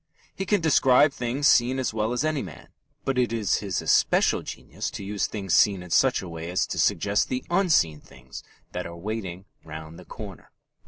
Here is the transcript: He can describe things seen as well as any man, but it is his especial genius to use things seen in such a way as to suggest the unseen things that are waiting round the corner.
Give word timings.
He 0.33 0.47
can 0.47 0.61
describe 0.61 1.13
things 1.13 1.47
seen 1.47 1.77
as 1.77 1.93
well 1.93 2.11
as 2.11 2.23
any 2.25 2.41
man, 2.41 2.69
but 3.05 3.19
it 3.19 3.31
is 3.31 3.57
his 3.57 3.83
especial 3.83 4.41
genius 4.41 4.89
to 4.89 5.03
use 5.03 5.27
things 5.27 5.53
seen 5.53 5.83
in 5.83 5.91
such 5.91 6.23
a 6.23 6.27
way 6.27 6.49
as 6.49 6.65
to 6.65 6.79
suggest 6.79 7.29
the 7.29 7.45
unseen 7.51 7.99
things 8.01 8.41
that 8.71 8.87
are 8.87 8.97
waiting 8.97 9.45
round 9.63 9.99
the 9.99 10.05
corner. 10.05 10.49